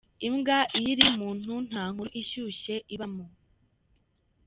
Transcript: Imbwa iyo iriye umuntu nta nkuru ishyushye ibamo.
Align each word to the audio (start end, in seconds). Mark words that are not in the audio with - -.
Imbwa 0.27 0.57
iyo 0.77 0.87
iriye 0.91 1.09
umuntu 1.17 1.51
nta 1.69 1.83
nkuru 1.91 2.09
ishyushye 2.21 2.75
ibamo. 2.95 3.25